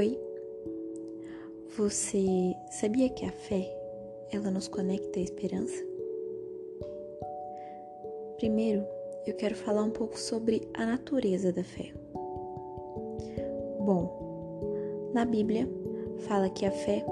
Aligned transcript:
Oi. 0.00 0.18
Você 1.76 2.56
sabia 2.70 3.10
que 3.10 3.26
a 3.26 3.30
fé 3.30 3.70
ela 4.32 4.50
nos 4.50 4.66
conecta 4.66 5.18
à 5.18 5.22
esperança? 5.22 5.76
Primeiro, 8.38 8.82
eu 9.26 9.34
quero 9.34 9.54
falar 9.54 9.82
um 9.82 9.90
pouco 9.90 10.18
sobre 10.18 10.66
a 10.72 10.86
natureza 10.86 11.52
da 11.52 11.62
fé. 11.62 11.92
Bom, 13.80 15.10
na 15.12 15.26
Bíblia 15.26 15.68
fala 16.20 16.48
que 16.48 16.64
a 16.64 16.70
fé 16.70 17.04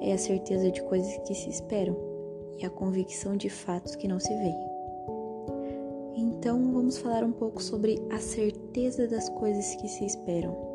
é 0.00 0.14
a 0.14 0.18
certeza 0.18 0.70
de 0.70 0.82
coisas 0.84 1.14
que 1.26 1.34
se 1.34 1.50
esperam 1.50 1.94
e 2.58 2.64
a 2.64 2.70
convicção 2.70 3.36
de 3.36 3.50
fatos 3.50 3.96
que 3.96 4.08
não 4.08 4.18
se 4.18 4.34
veem. 4.34 4.64
Então, 6.16 6.72
vamos 6.72 6.96
falar 6.96 7.22
um 7.22 7.32
pouco 7.32 7.62
sobre 7.62 8.00
a 8.10 8.18
certeza 8.18 9.06
das 9.06 9.28
coisas 9.28 9.74
que 9.74 9.88
se 9.88 10.06
esperam. 10.06 10.73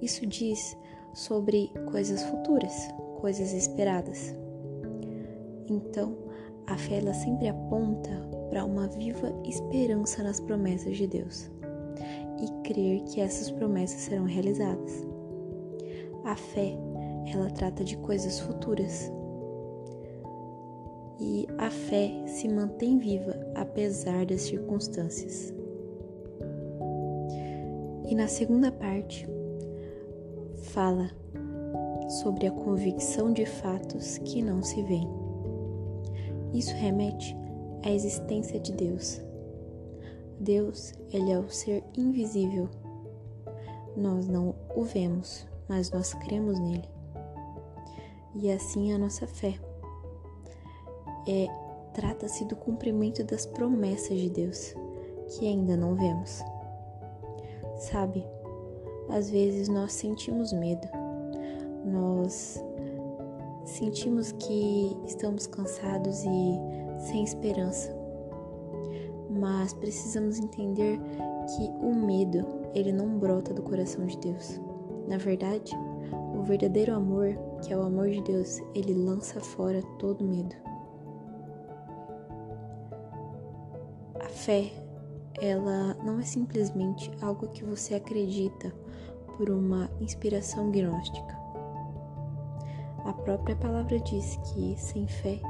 Isso 0.00 0.26
diz 0.26 0.76
sobre 1.12 1.72
coisas 1.90 2.22
futuras, 2.22 2.74
coisas 3.20 3.52
esperadas. 3.52 4.34
Então, 5.68 6.16
a 6.66 6.76
fé 6.76 6.98
ela 6.98 7.14
sempre 7.14 7.48
aponta 7.48 8.10
para 8.48 8.64
uma 8.64 8.86
viva 8.88 9.32
esperança 9.44 10.22
nas 10.22 10.40
promessas 10.40 10.96
de 10.96 11.06
Deus 11.06 11.50
e 12.40 12.68
crer 12.68 13.02
que 13.04 13.20
essas 13.20 13.50
promessas 13.50 14.02
serão 14.02 14.24
realizadas. 14.24 15.06
A 16.24 16.36
fé, 16.36 16.76
ela 17.32 17.50
trata 17.50 17.82
de 17.82 17.96
coisas 17.98 18.38
futuras. 18.40 19.10
E 21.20 21.48
a 21.58 21.68
fé 21.68 22.22
se 22.26 22.48
mantém 22.48 22.98
viva 22.98 23.34
apesar 23.54 24.24
das 24.24 24.42
circunstâncias. 24.42 25.52
E 28.08 28.14
na 28.14 28.28
segunda 28.28 28.70
parte, 28.70 29.28
fala 30.58 31.10
sobre 32.22 32.46
a 32.46 32.50
convicção 32.50 33.32
de 33.32 33.44
fatos 33.44 34.18
que 34.18 34.42
não 34.42 34.62
se 34.62 34.82
veem. 34.82 35.08
Isso 36.52 36.74
remete 36.74 37.36
à 37.84 37.90
existência 37.90 38.58
de 38.58 38.72
Deus. 38.72 39.20
Deus, 40.40 40.92
ele 41.12 41.30
é 41.30 41.38
o 41.38 41.50
ser 41.50 41.84
invisível. 41.96 42.68
Nós 43.96 44.28
não 44.28 44.54
o 44.74 44.82
vemos, 44.82 45.46
mas 45.68 45.90
nós 45.90 46.14
cremos 46.14 46.58
nele. 46.58 46.88
E 48.34 48.50
assim 48.50 48.92
a 48.92 48.98
nossa 48.98 49.26
fé. 49.26 49.54
É 51.26 51.46
trata-se 51.92 52.44
do 52.44 52.54
cumprimento 52.54 53.24
das 53.24 53.44
promessas 53.44 54.16
de 54.16 54.30
Deus, 54.30 54.74
que 55.26 55.46
ainda 55.46 55.76
não 55.76 55.96
vemos. 55.96 56.42
Sabe, 57.76 58.24
às 59.08 59.30
vezes 59.30 59.68
nós 59.68 59.92
sentimos 59.92 60.52
medo, 60.52 60.86
nós 61.84 62.62
sentimos 63.64 64.32
que 64.32 64.96
estamos 65.06 65.46
cansados 65.46 66.24
e 66.24 66.58
sem 66.98 67.22
esperança. 67.22 67.96
Mas 69.30 69.72
precisamos 69.74 70.38
entender 70.38 70.98
que 71.46 71.70
o 71.80 71.94
medo, 71.94 72.46
ele 72.74 72.92
não 72.92 73.18
brota 73.18 73.54
do 73.54 73.62
coração 73.62 74.06
de 74.06 74.18
Deus. 74.18 74.60
Na 75.06 75.16
verdade, 75.16 75.72
o 76.34 76.42
verdadeiro 76.42 76.94
amor, 76.94 77.36
que 77.62 77.72
é 77.72 77.76
o 77.76 77.82
amor 77.82 78.10
de 78.10 78.22
Deus, 78.22 78.60
ele 78.74 78.94
lança 78.94 79.40
fora 79.40 79.82
todo 79.98 80.24
medo. 80.24 80.54
A 84.20 84.28
fé, 84.28 84.70
ela 85.40 85.94
não 86.04 86.18
é 86.18 86.22
simplesmente 86.22 87.10
algo 87.20 87.48
que 87.48 87.64
você 87.64 87.94
acredita 87.94 88.72
por 89.36 89.50
uma 89.50 89.88
inspiração 90.00 90.70
gnóstica. 90.70 91.38
A 93.04 93.12
própria 93.12 93.56
palavra 93.56 93.98
diz 94.00 94.36
que 94.36 94.74
sem 94.76 95.06
fé 95.06 95.40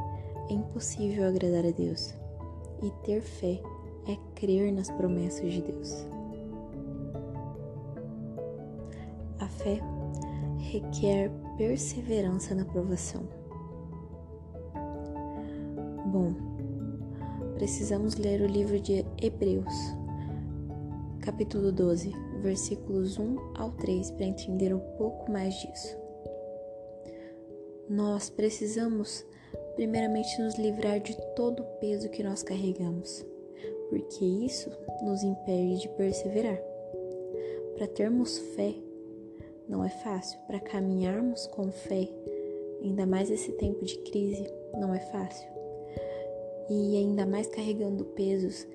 é 0.48 0.52
impossível 0.52 1.26
agradar 1.26 1.66
a 1.66 1.70
Deus, 1.70 2.14
e 2.82 2.90
ter 3.04 3.20
fé 3.20 3.60
é 4.06 4.16
crer 4.34 4.72
nas 4.72 4.90
promessas 4.90 5.52
de 5.52 5.62
Deus. 5.62 6.06
A 9.40 9.46
fé 9.46 9.80
requer 10.58 11.30
perseverança 11.56 12.54
na 12.54 12.64
provação. 12.64 13.22
Bom, 16.06 16.34
precisamos 17.58 18.14
ler 18.14 18.40
o 18.40 18.46
livro 18.46 18.78
de 18.78 19.04
Hebreus, 19.20 19.74
capítulo 21.20 21.72
12, 21.72 22.12
versículos 22.40 23.18
1 23.18 23.36
ao 23.56 23.72
3, 23.72 24.12
para 24.12 24.26
entender 24.26 24.72
um 24.72 24.78
pouco 24.96 25.28
mais 25.28 25.52
disso. 25.54 25.98
Nós 27.90 28.30
precisamos, 28.30 29.26
primeiramente, 29.74 30.40
nos 30.40 30.56
livrar 30.56 31.00
de 31.00 31.16
todo 31.34 31.64
o 31.64 31.66
peso 31.80 32.08
que 32.10 32.22
nós 32.22 32.44
carregamos, 32.44 33.26
porque 33.90 34.24
isso 34.24 34.70
nos 35.02 35.24
impede 35.24 35.80
de 35.80 35.88
perseverar. 35.88 36.60
Para 37.74 37.88
termos 37.88 38.38
fé, 38.54 38.72
não 39.68 39.84
é 39.84 39.88
fácil. 39.88 40.38
Para 40.46 40.60
caminharmos 40.60 41.48
com 41.48 41.72
fé, 41.72 42.08
ainda 42.80 43.04
mais 43.04 43.32
esse 43.32 43.50
tempo 43.54 43.84
de 43.84 43.98
crise, 43.98 44.46
não 44.78 44.94
é 44.94 45.00
fácil. 45.00 45.57
E 46.70 46.96
ainda 46.96 47.26
mais 47.26 47.46
carregando 47.46 48.04
pesos, 48.04 48.66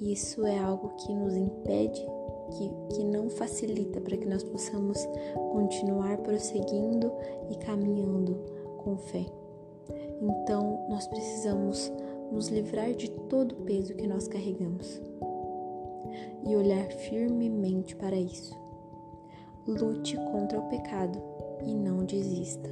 isso 0.00 0.44
é 0.46 0.58
algo 0.58 0.88
que 0.96 1.12
nos 1.14 1.34
impede 1.34 2.04
que, 2.50 2.94
que 2.94 3.04
não 3.04 3.28
facilita 3.28 4.00
para 4.00 4.16
que 4.16 4.26
nós 4.26 4.42
possamos 4.42 4.98
continuar 5.52 6.18
prosseguindo 6.18 7.12
e 7.50 7.56
caminhando 7.56 8.34
com 8.78 8.96
fé. 8.96 9.24
Então, 10.20 10.86
nós 10.88 11.06
precisamos 11.06 11.92
nos 12.32 12.48
livrar 12.48 12.92
de 12.94 13.10
todo 13.10 13.52
o 13.52 13.64
peso 13.64 13.94
que 13.94 14.06
nós 14.06 14.26
carregamos 14.28 15.00
e 16.46 16.56
olhar 16.56 16.86
firmemente 16.90 17.96
para 17.96 18.16
isso. 18.16 18.54
Lute 19.66 20.16
contra 20.30 20.58
o 20.58 20.68
pecado 20.68 21.20
e 21.64 21.74
não 21.74 22.04
desista. 22.04 22.68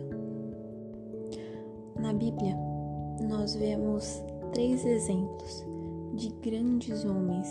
Na 1.98 2.12
Bíblia, 2.12 2.56
nós 3.20 3.54
vemos 3.54 4.22
três 4.52 4.84
exemplos 4.84 5.64
de 6.14 6.28
grandes 6.42 7.04
homens 7.04 7.48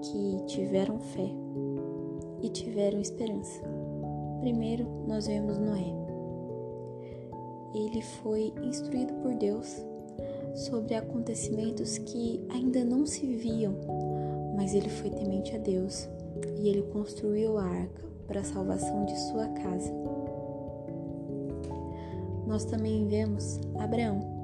que 0.00 0.42
tiveram 0.46 0.98
fé 0.98 1.30
e 2.42 2.48
tiveram 2.48 3.00
esperança. 3.00 3.62
Primeiro, 4.40 4.86
nós 5.06 5.26
vemos 5.26 5.58
Noé. 5.58 5.94
Ele 7.74 8.02
foi 8.02 8.52
instruído 8.62 9.12
por 9.22 9.34
Deus 9.34 9.84
sobre 10.54 10.94
acontecimentos 10.94 11.98
que 11.98 12.44
ainda 12.50 12.82
não 12.84 13.06
se 13.06 13.26
viam, 13.26 13.74
mas 14.56 14.74
ele 14.74 14.88
foi 14.88 15.10
temente 15.10 15.54
a 15.54 15.58
Deus 15.58 16.08
e 16.58 16.68
ele 16.68 16.82
construiu 16.92 17.58
a 17.58 17.64
arca 17.64 18.02
para 18.26 18.40
a 18.40 18.44
salvação 18.44 19.04
de 19.04 19.18
sua 19.18 19.46
casa. 19.48 19.92
Nós 22.46 22.64
também 22.64 23.06
vemos 23.06 23.60
Abraão. 23.78 24.41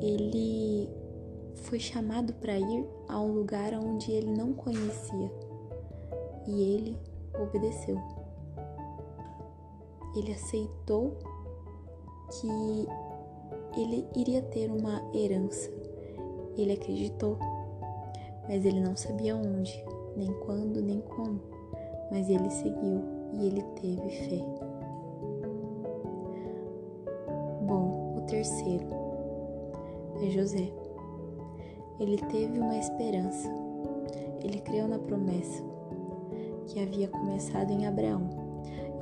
Ele 0.00 0.88
foi 1.54 1.78
chamado 1.80 2.32
para 2.34 2.58
ir 2.58 2.86
a 3.08 3.20
um 3.20 3.32
lugar 3.32 3.72
onde 3.74 4.12
ele 4.12 4.30
não 4.30 4.52
conhecia 4.52 5.30
e 6.46 6.62
ele 6.62 6.98
obedeceu. 7.40 8.00
Ele 10.14 10.32
aceitou 10.32 11.16
que 12.30 12.88
ele 13.80 14.06
iria 14.16 14.42
ter 14.42 14.70
uma 14.70 15.02
herança. 15.14 15.70
Ele 16.56 16.72
acreditou, 16.72 17.36
mas 18.48 18.64
ele 18.64 18.80
não 18.80 18.96
sabia 18.96 19.36
onde, 19.36 19.84
nem 20.16 20.32
quando, 20.40 20.80
nem 20.80 21.00
como. 21.00 21.40
Mas 22.10 22.28
ele 22.30 22.48
seguiu 22.50 23.02
e 23.34 23.46
ele 23.46 23.62
teve 23.80 24.08
fé. 24.08 24.44
Bom, 27.66 28.16
o 28.16 28.20
terceiro 28.22 29.05
é 30.22 30.30
José. 30.30 30.72
Ele 31.98 32.16
teve 32.16 32.58
uma 32.58 32.76
esperança. 32.76 33.48
Ele 34.42 34.60
creu 34.60 34.86
na 34.86 34.98
promessa 34.98 35.62
que 36.66 36.80
havia 36.80 37.08
começado 37.08 37.70
em 37.70 37.86
Abraão 37.86 38.28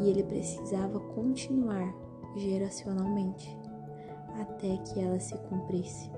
e 0.00 0.08
ele 0.08 0.22
precisava 0.22 0.98
continuar 1.00 1.94
geracionalmente 2.36 3.56
até 4.40 4.76
que 4.78 5.00
ela 5.00 5.18
se 5.20 5.36
cumprisse. 5.38 6.10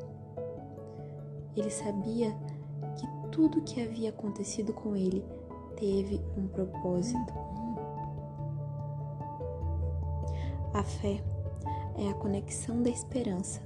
Ele 1.57 1.71
sabia 1.71 2.33
que 2.97 3.31
tudo 3.31 3.63
que 3.63 3.83
havia 3.83 4.11
acontecido 4.11 4.73
com 4.73 4.97
ele 4.97 5.25
teve 5.77 6.21
um 6.37 6.47
propósito. 6.49 7.33
A 10.75 10.83
fé 10.83 11.23
é 11.97 12.11
a 12.11 12.15
conexão 12.15 12.83
da 12.83 12.91
esperança, 12.91 13.61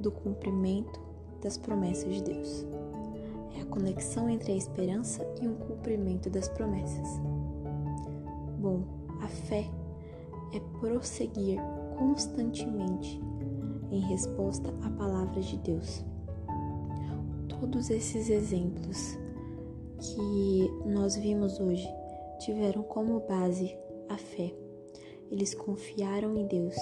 do 0.00 0.10
cumprimento 0.10 1.00
das 1.42 1.56
promessas 1.56 2.14
de 2.14 2.22
Deus. 2.22 2.66
É 3.56 3.62
a 3.62 3.66
conexão 3.66 4.28
entre 4.28 4.52
a 4.52 4.56
esperança 4.56 5.26
e 5.40 5.48
o 5.48 5.54
cumprimento 5.54 6.28
das 6.28 6.48
promessas. 6.48 7.08
Bom, 8.58 8.82
a 9.22 9.28
fé 9.28 9.70
é 10.54 10.60
prosseguir 10.78 11.58
constantemente 11.96 13.20
em 13.90 14.00
resposta 14.00 14.72
à 14.82 14.90
palavra 14.90 15.40
de 15.40 15.56
Deus. 15.58 16.04
Todos 17.48 17.90
esses 17.90 18.28
exemplos 18.28 19.18
que 19.98 20.70
nós 20.84 21.16
vimos 21.16 21.58
hoje 21.58 21.88
tiveram 22.38 22.82
como 22.82 23.20
base 23.20 23.76
a 24.08 24.16
fé. 24.16 24.52
Eles 25.30 25.54
confiaram 25.54 26.36
em 26.36 26.46
Deus 26.46 26.76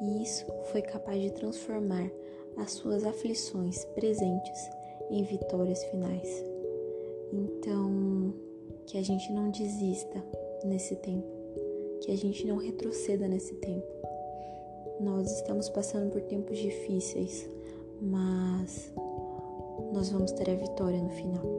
e 0.00 0.22
isso 0.22 0.46
foi 0.70 0.82
capaz 0.82 1.20
de 1.20 1.30
transformar 1.32 2.10
as 2.56 2.72
suas 2.72 3.04
aflições 3.04 3.84
presentes 3.86 4.70
em 5.10 5.22
vitórias 5.24 5.82
finais. 5.84 6.44
Então, 7.32 8.34
que 8.86 8.98
a 8.98 9.02
gente 9.02 9.32
não 9.32 9.50
desista 9.50 10.22
nesse 10.64 10.96
tempo, 10.96 11.26
que 12.00 12.10
a 12.10 12.16
gente 12.16 12.46
não 12.46 12.56
retroceda 12.56 13.26
nesse 13.26 13.54
tempo. 13.56 13.86
Nós 15.00 15.30
estamos 15.30 15.68
passando 15.68 16.10
por 16.10 16.20
tempos 16.22 16.58
difíceis, 16.58 17.48
mas 18.00 18.92
nós 19.92 20.10
vamos 20.10 20.32
ter 20.32 20.50
a 20.50 20.54
vitória 20.54 21.00
no 21.00 21.10
final. 21.10 21.53